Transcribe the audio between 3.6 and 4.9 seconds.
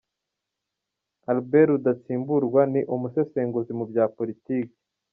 mu bya politiki.